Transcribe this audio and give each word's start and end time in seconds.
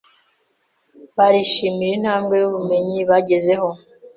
barishimira 1.17 1.93
intambwe 1.99 2.35
y’ubumenyi 2.41 2.97
bagezeho| 3.09 3.69